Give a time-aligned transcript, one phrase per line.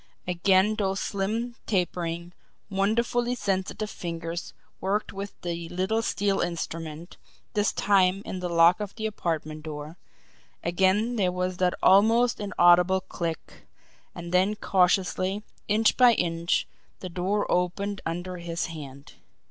[0.27, 2.33] Again those slim, tapering,
[2.71, 7.17] wonderfully sensitive fingers worked with the little steel instrument,
[7.53, 9.99] this time in the lock of the apartment door
[10.63, 13.67] again there was that almost inaudible click
[14.15, 16.65] and then cautiously, inch by inch,
[16.99, 19.13] the door opened under his hand.